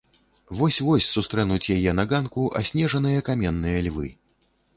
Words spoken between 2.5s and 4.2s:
аснежаныя каменныя львы.